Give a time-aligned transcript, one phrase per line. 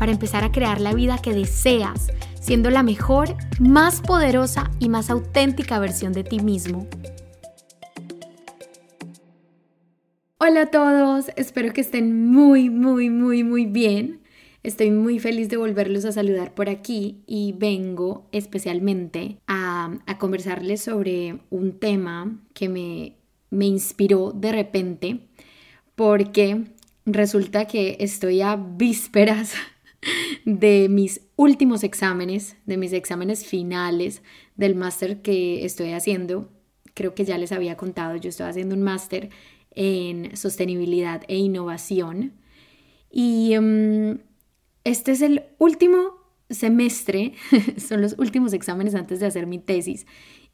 [0.00, 2.08] para empezar a crear la vida que deseas,
[2.40, 6.88] siendo la mejor, más poderosa y más auténtica versión de ti mismo.
[10.38, 14.22] Hola a todos, espero que estén muy, muy, muy, muy bien.
[14.62, 21.40] Estoy muy feliz de volverlos a saludar por aquí y vengo especialmente a, conversarles sobre
[21.50, 25.20] un tema que me inspiró de repente
[25.94, 26.64] porque
[27.04, 29.52] resulta que estoy a vísperas
[30.44, 34.22] de mis últimos exámenes, de mis exámenes finales
[34.56, 36.50] del máster que estoy haciendo.
[36.94, 39.30] Creo que ya les había contado, yo estoy haciendo un máster
[39.72, 42.32] en sostenibilidad e innovación.
[43.10, 44.18] Y em,
[44.84, 47.34] este es el último semestre,
[47.76, 50.06] son los últimos exámenes antes de hacer mi tesis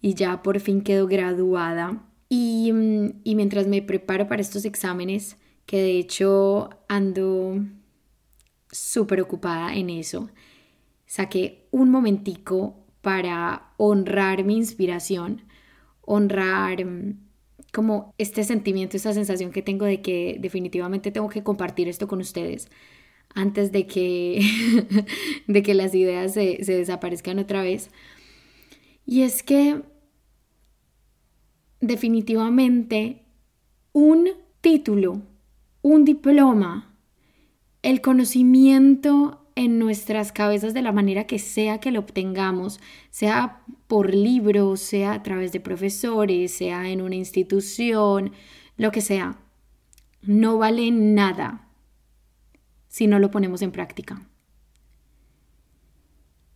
[0.03, 2.05] y ya por fin quedo graduada.
[2.29, 7.61] Y, em, y mientras me preparo para estos exámenes, que de hecho ando
[8.77, 10.31] súper ocupada en eso.
[11.07, 15.43] Saqué un momentico para honrar mi inspiración,
[16.03, 17.19] honrar mm,
[17.73, 22.21] como este sentimiento, esta sensación que tengo de que definitivamente tengo que compartir esto con
[22.21, 22.69] ustedes
[23.35, 24.41] antes de que,
[25.47, 27.91] de que las ideas se, se desaparezcan otra vez.
[29.05, 29.83] Y es que
[31.81, 33.27] definitivamente
[33.93, 34.31] un
[34.61, 35.23] título,
[35.83, 36.86] un diploma,
[37.87, 42.81] el conocimiento en nuestras cabezas de la manera que sea que lo obtengamos,
[43.11, 48.33] sea por libros, sea a través de profesores, sea en una institución,
[48.77, 49.39] lo que sea,
[50.21, 51.69] no vale nada
[52.89, 54.29] si no lo ponemos en práctica.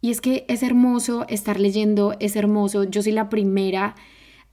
[0.00, 2.82] Y es que es hermoso estar leyendo, es hermoso.
[2.82, 3.94] Yo soy la primera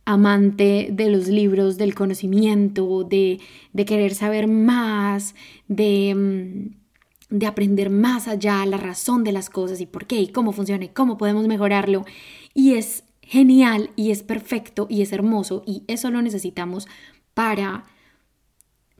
[0.07, 3.40] amante de los libros, del conocimiento, de,
[3.85, 5.35] querer saber más,
[5.68, 10.29] de, mm, de aprender más allá la razón de las cosas y por qué y
[10.29, 12.06] cómo funciona y cómo podemos mejorarlo.
[12.53, 16.88] Y es genial y es perfecto y es hermoso y eso lo necesitamos
[17.34, 17.84] para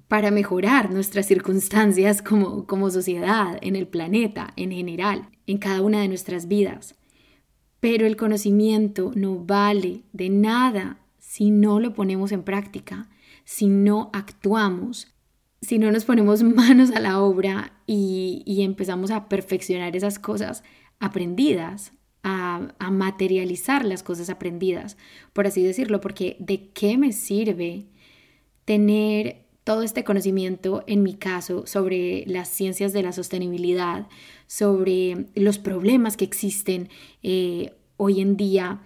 [0.10, 6.00] para mejorar nuestras circunstancias como, como sociedad, en el planeta, en general, en cada una
[6.00, 6.96] de nuestras vidas.
[7.80, 13.10] Pero el conocimiento no vale de nada si no lo ponemos en práctica,
[13.44, 15.14] si no actuamos,
[15.62, 20.64] si no nos ponemos manos a la obra y, empezamos a perfeccionar esas cosas
[21.00, 21.94] aprendidas,
[22.24, 24.98] a, a, materializar las cosas aprendidas,
[25.34, 27.86] por así decirlo, porque ¿de qué me sirve
[28.66, 34.08] tener todo este conocimiento, en mi caso, sobre las ciencias de la sostenibilidad,
[34.48, 36.88] sobre los problemas que existen
[37.22, 38.80] eh, hoy en día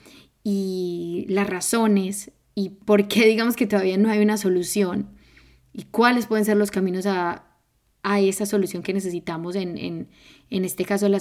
[0.43, 5.11] y las razones y por qué digamos que todavía no hay una solución
[5.71, 7.45] y cuáles pueden ser los caminos a,
[8.17, 11.19] esa solución que necesitamos en, en, este caso la,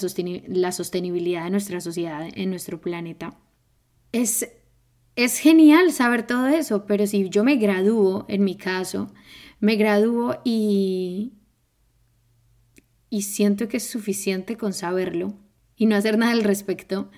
[0.48, 3.38] la, sostenibilidad de nuestra sociedad, en nuestro planeta.
[4.12, 4.48] Es,
[5.16, 9.12] es genial saber todo eso, pero si yo me gradúo, en mi caso,
[9.60, 11.34] me gradúo y,
[13.10, 15.34] y siento que es suficiente con saberlo
[15.76, 17.10] y no hacer nada al respecto,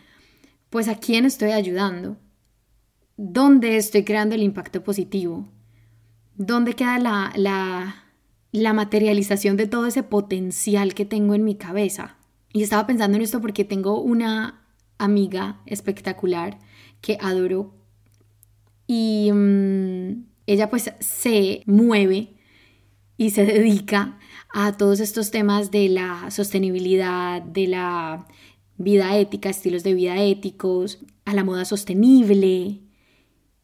[0.71, 2.17] pues a quién estoy ayudando,
[3.17, 5.49] dónde estoy creando el impacto positivo,
[6.35, 8.05] dónde queda la, la,
[8.53, 12.17] la materialización de todo ese potencial que tengo en mi cabeza.
[12.53, 14.67] Y estaba pensando en esto porque tengo una
[14.99, 16.59] amiga espectacular
[17.01, 17.75] que adoro
[18.87, 22.32] y mm, ella pues se mueve
[23.23, 24.19] y se dedica
[24.53, 28.27] a todos estos temas de la sostenibilidad, de la
[28.79, 32.81] vida ética, estilos de vida éticos, a la moda sostenible.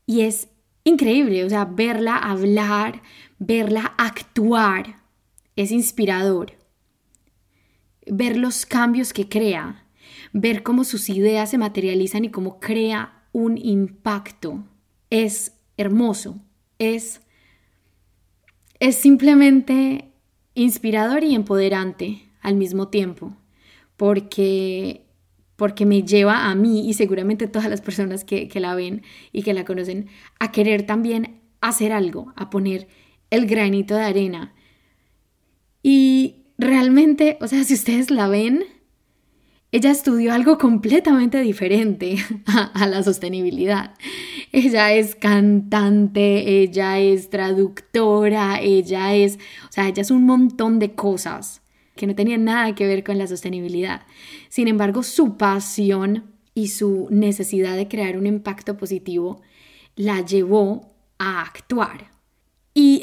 [0.07, 0.49] Y es
[0.85, 3.03] increíble, o sea, verla hablar,
[3.41, 5.03] verla actuar,
[5.57, 6.53] es inspirador.
[8.07, 9.89] Ver los cambios que crea,
[10.33, 14.65] ver cómo sus ideas se materializan y cómo crea un impacto.
[15.11, 16.41] Es hermoso,
[16.79, 17.23] es,
[18.81, 20.11] es simplemente
[20.55, 23.37] inspirador y empoderante al mismo tiempo,
[23.97, 25.09] porque
[25.59, 29.03] porque me lleva a mí y seguramente todas las personas que, la ven
[29.33, 30.07] y que la conocen
[30.39, 32.87] a querer también hacer algo, a poner
[33.31, 34.55] el granito de arena.
[35.83, 38.67] Y realmente, o sea, si ustedes la ven,
[39.73, 43.95] ella estudió algo completamente diferente a, la sostenibilidad.
[44.53, 50.95] Ella es cantante, ella es traductora, ella es, o sea, ella es un montón de
[50.95, 51.63] cosas
[51.97, 54.03] que no tenían nada que ver con la sostenibilidad.
[54.49, 56.25] Sin embargo, su pasión
[56.55, 59.43] y su necesidad de crear un impacto positivo
[59.97, 62.13] la llevó a actuar.
[62.73, 63.03] Y,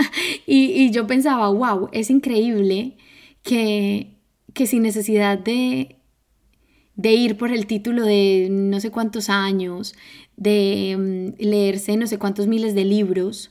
[0.46, 2.96] y, yo pensaba, wow, es increíble
[3.42, 4.18] que,
[4.52, 5.96] que sin necesidad de
[6.96, 9.94] de ir por el título de no sé cuántos años,
[10.36, 10.96] de
[11.38, 13.50] mm, leerse no sé cuántos miles de libros,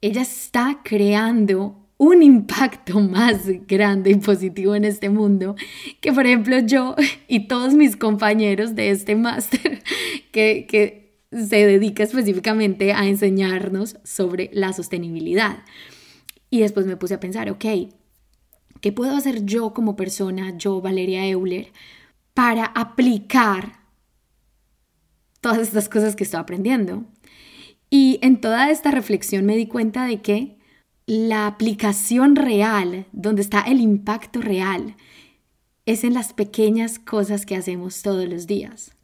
[0.00, 5.56] ella está creando un impacto más grande y positivo en este mundo
[6.00, 6.94] que por ejemplo yo
[7.28, 9.82] y todos mis compañeros de este máster
[10.32, 15.58] que, que se dedica específicamente a enseñarnos sobre la sostenibilidad.
[16.50, 17.64] Y después me puse a pensar, ok,
[18.80, 21.72] ¿qué puedo hacer yo como persona, yo Valeria Euler,
[22.32, 23.85] para aplicar
[25.46, 27.04] todas estas cosas que estoy aprendiendo.
[27.88, 30.58] Y en toda esta reflexión me di cuenta de que
[31.06, 34.96] la aplicación real, donde está el impacto real,
[35.84, 38.96] es en las pequeñas cosas que hacemos todos los días.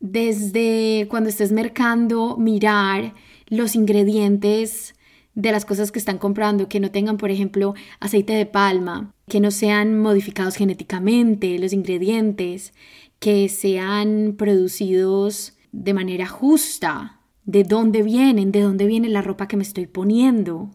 [0.00, 3.12] Desde cuando estés mercando, mirar
[3.48, 4.94] los ingredientes
[5.34, 9.40] de las cosas que están comprando, que no tengan, por ejemplo, aceite de palma, que
[9.40, 12.72] no sean modificados genéticamente los ingredientes,
[13.24, 19.56] que sean producidos de manera justa, de dónde vienen, de dónde viene la ropa que
[19.56, 20.72] me estoy poniendo,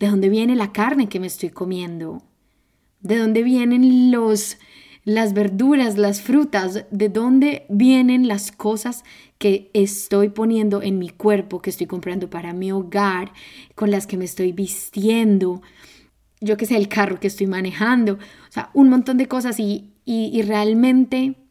[0.00, 2.24] de dónde viene la carne que me estoy comiendo,
[3.02, 4.58] de dónde vienen los
[5.04, 9.04] las verduras, las frutas, de dónde vienen las cosas
[9.38, 13.32] que estoy poniendo en mi cuerpo, que estoy comprando para mi hogar,
[13.76, 15.62] con las que me estoy vistiendo,
[16.40, 19.92] yo que sé, el carro que estoy manejando, o sea, un montón de cosas y,
[20.04, 21.45] y, realmente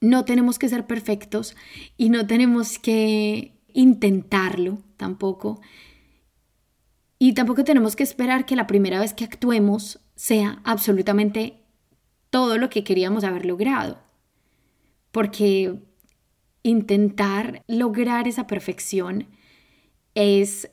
[0.00, 1.56] no tenemos que ser perfectos
[1.96, 5.60] y no tenemos que intentarlo tampoco.
[7.18, 11.62] Y tampoco tenemos que esperar que la primera vez que actuemos sea absolutamente
[12.30, 13.98] todo lo que queríamos haber logrado.
[15.12, 15.82] Porque
[16.62, 19.28] intentar lograr esa perfección
[20.14, 20.70] es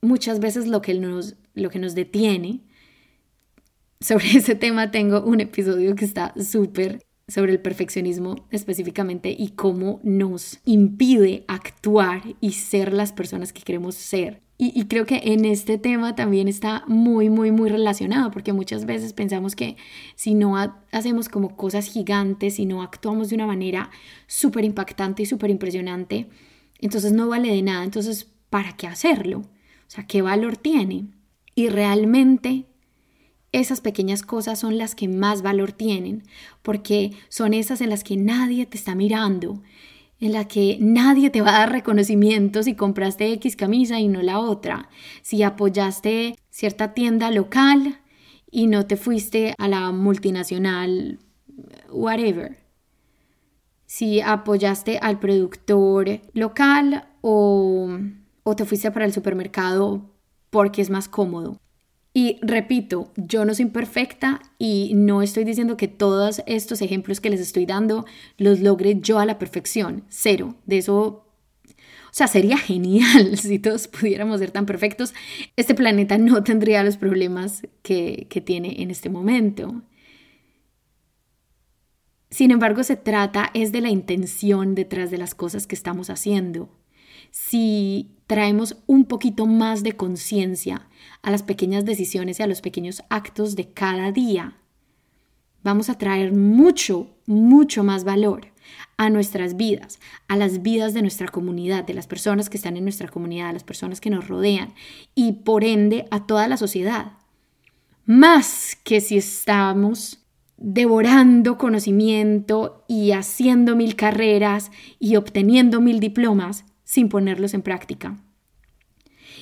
[0.00, 2.60] muchas veces lo que nos, lo que nos detiene.
[4.00, 10.00] Sobre ese tema tengo un episodio que está súper sobre el perfeccionismo específicamente y cómo
[10.02, 14.42] nos impide actuar y ser las personas que queremos ser.
[14.60, 19.12] Y, creo que en este tema también está muy, muy, muy relacionado, porque muchas veces
[19.12, 19.76] pensamos que
[20.16, 20.56] si no
[20.90, 23.88] hacemos como cosas gigantes, si no actuamos de una manera
[24.26, 26.28] súper impactante y súper impresionante,
[26.80, 27.84] entonces no vale de nada.
[27.84, 29.42] Entonces, ¿para qué hacerlo?
[29.42, 31.06] O sea, ¿qué valor tiene?
[31.54, 32.66] Y realmente
[33.52, 36.22] esas pequeñas cosas son las que más valor tienen,
[36.62, 39.62] porque son esas en las que nadie te está mirando,
[40.20, 44.20] en la que nadie te va a dar reconocimiento si compraste X camisa y no
[44.22, 44.88] la otra,
[45.22, 48.00] si apoyaste cierta tienda local
[48.50, 51.18] y no te fuiste a la multinacional,
[51.90, 52.58] whatever.
[53.86, 57.88] Si apoyaste al productor local o,
[58.42, 60.10] o te fuiste para el supermercado
[60.50, 61.58] porque es más cómodo.
[62.18, 67.30] Y repito, yo no soy perfecta y no estoy diciendo que todos estos ejemplos que
[67.30, 68.06] les estoy dando
[68.38, 70.02] los logre yo a la perfección.
[70.08, 70.56] Cero.
[70.66, 71.24] De eso
[71.64, 75.14] o sea, sería genial si todos pudiéramos ser tan perfectos.
[75.54, 79.82] Este planeta no tendría los problemas que, que, tiene en este momento.
[82.30, 86.68] Sin embargo, se trata es de la intención detrás de las cosas que estamos haciendo.
[87.30, 90.86] Si traemos un poquito más de conciencia
[91.22, 94.58] a las pequeñas decisiones y a los pequeños actos de cada día,
[95.64, 98.52] vamos a traer mucho, mucho más valor
[98.98, 102.84] a nuestras vidas, a las vidas de nuestra comunidad, de las personas que están en
[102.84, 104.74] nuestra comunidad, a las personas que nos rodean
[105.14, 107.12] y por ende a toda la sociedad.
[108.04, 110.18] Más que si estamos
[110.58, 118.16] devorando conocimiento y haciendo mil carreras y obteniendo mil diplomas sin ponerlos en práctica.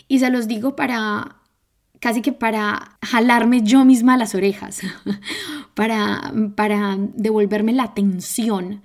[0.09, 1.37] Y se los digo para,
[2.01, 4.81] casi que para jalarme yo misma las orejas,
[5.75, 8.83] para, para devolverme la atención,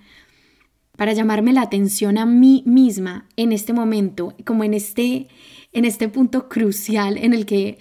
[0.96, 5.28] para llamarme la atención a mí misma en este momento, como en este,
[5.74, 7.80] en este punto crucial en el que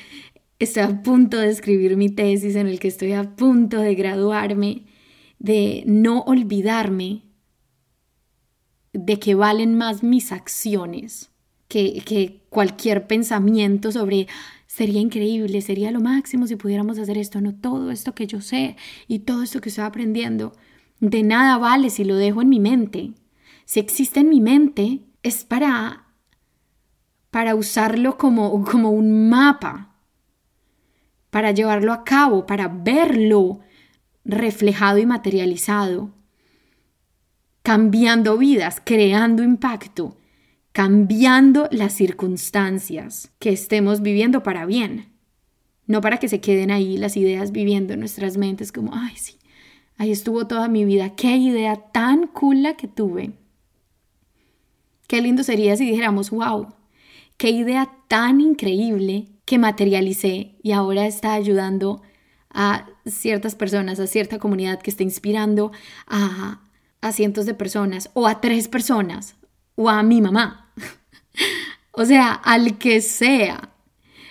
[0.59, 4.87] estoy a punto de escribir mi tesis, en el que estoy a punto de graduarme,
[5.39, 7.30] de no olvidarme
[8.93, 11.31] de que valen más mis acciones
[11.69, 14.27] que, que cualquier pensamiento sobre
[14.67, 18.77] sería increíble, sería lo máximo si pudiéramos hacer esto, no todo esto que yo sé
[19.09, 20.53] y todo esto que estoy aprendiendo,
[21.01, 23.13] de nada vale si lo dejo en mi mente.
[23.65, 26.07] Si existe en mi mente, es para,
[27.31, 29.97] para usarlo como, como un mapa,
[31.31, 33.61] para llevarlo a cabo, para verlo
[34.25, 36.11] reflejado y materializado,
[37.63, 40.17] cambiando vidas, creando impacto,
[40.73, 45.13] cambiando las circunstancias que estemos viviendo para bien,
[45.87, 49.39] no para que se queden ahí las ideas viviendo en nuestras mentes como, ay, sí,
[49.97, 53.33] ahí estuvo toda mi vida, qué idea tan cool que tuve.
[55.07, 56.69] Qué lindo sería si dijéramos, wow,
[57.37, 62.03] qué idea tan increíble que materialicé y ahora está ayudando
[62.49, 65.73] a ciertas personas, a cierta comunidad que está inspirando
[66.07, 66.61] a,
[67.01, 69.37] a cientos de personas o a tres personas
[69.75, 70.73] o a mi mamá.
[71.93, 73.71] o sea, al que sea.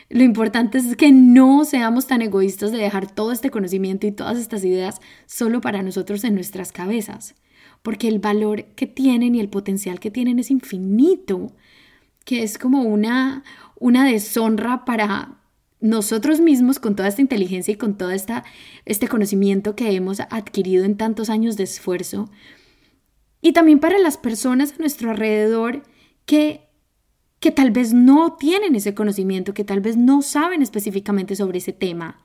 [0.09, 4.39] Lo importante es que no seamos tan egoístas de dejar todo este conocimiento y todas
[4.39, 7.35] estas ideas solo para nosotros en nuestras cabezas,
[7.83, 11.53] porque el valor que tienen y el potencial que tienen es infinito,
[12.25, 13.43] que es como una,
[13.79, 15.39] una deshonra para
[15.79, 18.43] nosotros mismos con toda esta inteligencia y con todo esta,
[18.85, 22.29] este conocimiento que hemos adquirido en tantos años de esfuerzo,
[23.41, 25.83] y también para las personas a nuestro alrededor
[26.25, 26.67] que,
[27.39, 31.73] que tal vez no tienen ese conocimiento, que tal vez no saben específicamente sobre ese
[31.73, 32.23] tema.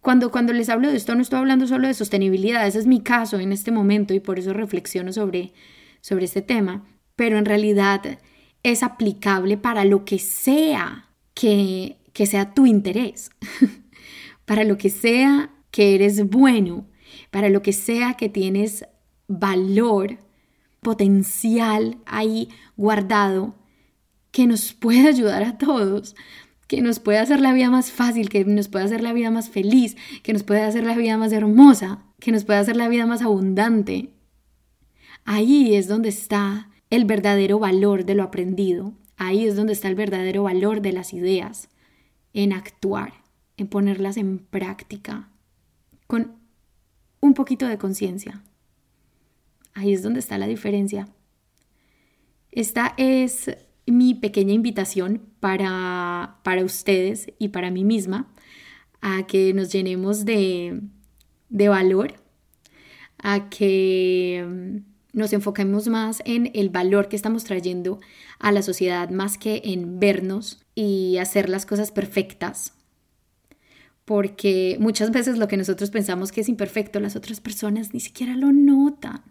[0.00, 3.02] Cuando, cuando les hablo de esto no estoy hablando solo de sostenibilidad, ese es mi
[3.02, 5.52] caso en este momento y por eso reflexiono sobre,
[6.00, 6.86] sobre este tema,
[7.16, 8.18] pero en realidad
[8.62, 13.30] es aplicable para lo que sea que, que sea tu interés,
[14.44, 16.86] para lo que sea que eres bueno,
[17.30, 18.86] para lo que sea que tienes
[19.30, 20.18] valor,
[20.80, 23.54] potencial ahí guardado
[24.32, 26.16] que nos puede ayudar a todos,
[26.66, 29.48] que nos puede hacer la vida más fácil, que nos puede hacer la vida más
[29.48, 33.06] feliz, que nos puede hacer la vida más hermosa, que nos puede hacer la vida
[33.06, 34.10] más abundante.
[35.24, 38.94] Ahí es donde está el verdadero valor de lo aprendido.
[39.16, 41.68] Ahí es donde está el verdadero valor de las ideas,
[42.32, 43.12] en actuar,
[43.56, 45.28] en ponerlas en práctica,
[46.06, 46.36] con
[47.20, 48.42] un poquito de conciencia.
[49.80, 51.08] Ahí es donde está la diferencia.
[52.52, 53.50] Esta es
[53.86, 58.30] mi pequeña invitación para, para ustedes y para mí misma
[59.00, 60.82] a que nos llenemos de,
[61.48, 62.12] de valor,
[63.16, 68.00] a que mm, nos enfoquemos más en el valor que estamos trayendo
[68.38, 72.74] a la sociedad más que en vernos y hacer las cosas perfectas.
[74.04, 78.36] Porque muchas veces lo que nosotros pensamos que es imperfecto, las otras personas ni siquiera
[78.36, 79.22] lo notan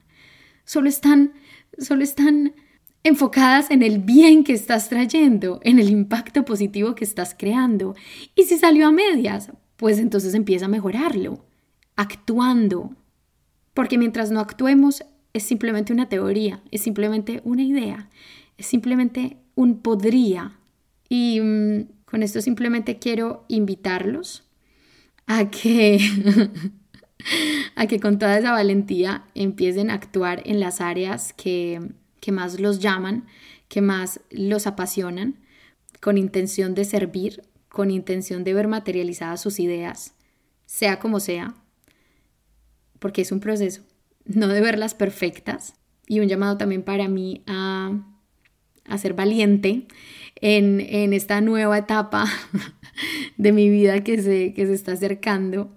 [0.70, 1.34] solo están,
[1.80, 2.54] solo están
[3.02, 7.96] enfocadas en el bien que estás trayendo, en el impacto positivo que estás creando.
[8.36, 11.44] Y si salió a medias, pues entonces empieza a mejorarlo,
[11.96, 12.96] actuando.
[13.74, 18.08] Porque mientras no actuemos, es simplemente una teoría, es simplemente una idea,
[18.60, 20.60] es simplemente un podría.
[21.10, 24.44] Y mm, con esto simplemente quiero invitarlos
[25.26, 26.00] a que
[27.76, 32.60] a que con toda esa valentía empiecen a actuar en las áreas que, que más
[32.60, 33.26] los llaman,
[33.68, 35.36] que más los apasionan,
[36.02, 40.14] con intención de servir, con intención de ver materializadas sus ideas,
[40.66, 41.56] sea como sea,
[43.00, 43.82] porque es un proceso,
[44.26, 45.76] no de verlas perfectas,
[46.08, 47.92] y un llamado también para mí a,
[48.86, 49.88] a ser valiente
[50.36, 52.26] en, en, esta nueva etapa
[53.38, 55.76] de mi vida que se, que se está acercando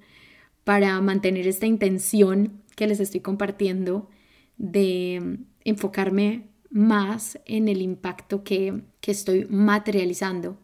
[0.64, 4.08] para mantener esta intención que les estoy compartiendo
[4.56, 10.58] de enfocarme más en el impacto que, estoy materializando,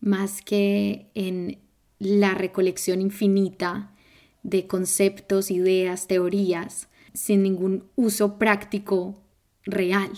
[0.00, 1.58] más que en
[1.98, 3.94] la recolección infinita
[4.42, 9.20] de conceptos, ideas, teorías, sin ningún uso práctico
[9.64, 10.10] real.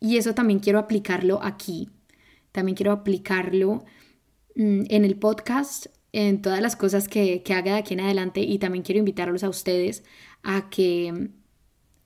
[0.00, 1.90] Y eso también quiero aplicarlo aquí.
[2.52, 3.84] También quiero aplicarlo
[4.56, 5.86] mm, en el podcast
[6.26, 9.44] en todas las cosas que, que haga de aquí en adelante y también quiero invitarlos
[9.44, 10.02] a ustedes
[10.42, 11.30] a que,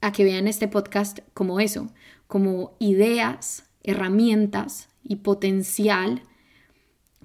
[0.02, 1.90] a que vean este podcast como eso,
[2.26, 6.22] como ideas, herramientas y potencial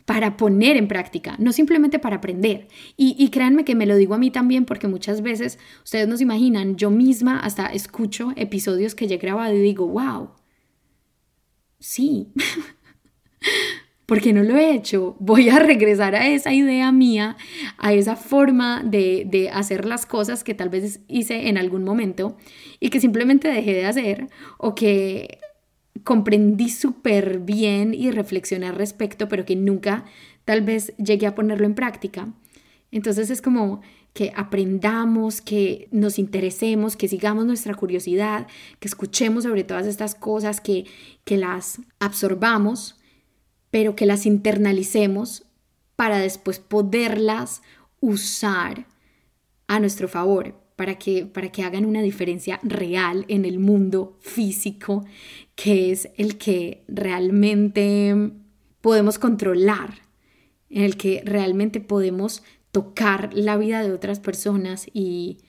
[0.05, 2.69] para poner en práctica, no simplemente para aprender.
[2.95, 6.15] Y, y, créanme que me lo digo a mí también porque muchas veces ustedes no
[6.15, 10.29] se imaginan, yo misma hasta escucho episodios que ya he grabado y digo, wow,
[11.79, 12.31] sí,
[14.07, 17.35] porque no lo he hecho, voy a regresar a esa idea mía,
[17.77, 22.37] a esa forma de, hacer las cosas que tal vez hice en algún momento
[22.79, 25.39] y que simplemente dejé de hacer o que
[26.05, 30.05] comprendí súper bien y reflexioné al respecto, pero que nunca
[30.45, 32.33] tal vez llegué a ponerlo en práctica.
[32.91, 33.81] Entonces es como
[34.13, 38.47] que aprendamos, que nos interesemos, que sigamos nuestra curiosidad,
[38.79, 40.85] que escuchemos sobre todas estas cosas, que,
[41.25, 42.96] que las absorbamos,
[43.71, 45.45] pero que las internalicemos
[45.95, 47.61] para después poderlas
[47.99, 48.87] usar
[49.67, 55.05] a nuestro favor, para que, para que hagan una diferencia real en el mundo físico,
[55.55, 58.31] que es el que realmente
[58.81, 59.95] podemos controlar,
[60.69, 65.39] en el que realmente podemos tocar la vida de otras personas y,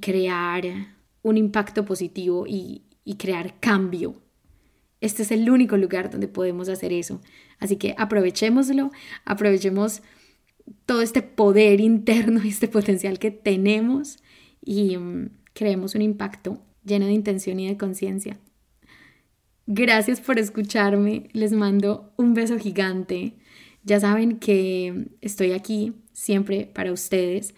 [0.00, 0.64] crear
[1.22, 4.14] un impacto positivo y, y crear cambio.
[5.00, 7.20] Este es el único lugar donde podemos hacer eso.
[7.60, 8.90] Así que aprovechémoslo,
[9.24, 10.02] aprovechemos
[10.86, 14.18] todo este poder interno y este potencial que tenemos
[14.64, 18.38] y mm, creemos un impacto lleno de intención y de conciencia.
[19.66, 23.34] Gracias por escucharme, les mando un beso gigante.
[23.84, 27.54] Ya saben que estoy aquí siempre para ustedes.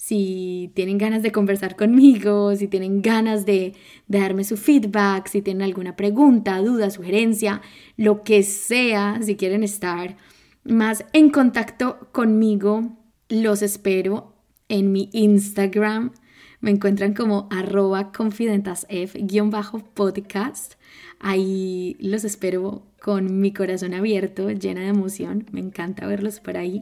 [0.00, 3.74] Si tienen ganas de conversar conmigo, si tienen ganas de,
[4.06, 7.62] darme su feedback, si tienen alguna pregunta, duda, sugerencia,
[7.96, 10.16] lo que sea, si quieren estar
[10.62, 12.96] más en contacto conmigo,
[13.28, 14.34] los espero
[14.68, 16.12] en mi Instagram
[16.60, 20.72] me encuentran como arroba confidentasf-podcast.
[21.20, 25.46] Ahí los espero con mi corazón abierto, llena de emoción.
[25.52, 26.80] Me encanta verlos por ahí.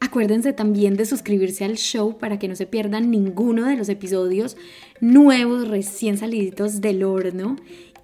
[0.00, 4.56] Acuérdense también de suscribirse al show para que no se pierdan ninguno de los episodios
[5.00, 7.56] nuevos, recién saliditos del horno.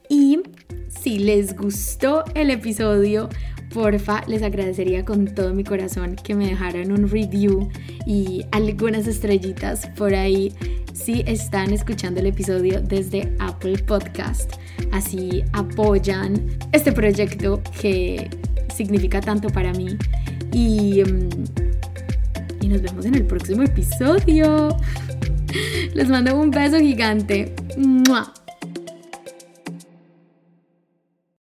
[0.08, 0.40] Y
[0.88, 3.28] si les gustó el episodio,
[3.72, 7.68] porfa, les agradecería con todo mi corazón que me dejaran un review
[8.06, 10.52] y algunas estrellitas por ahí
[10.92, 14.52] si están escuchando el episodio desde Apple Podcast.
[14.92, 18.28] Así apoyan este proyecto que
[18.74, 19.96] significa tanto para mí.
[20.52, 21.71] Y, mm,
[22.72, 24.76] nos vemos en el próximo episodio.
[25.94, 27.54] Les mando un beso gigante.
[27.76, 28.32] ¡Mua!